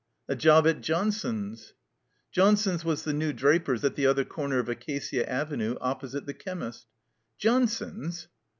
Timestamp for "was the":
2.83-3.13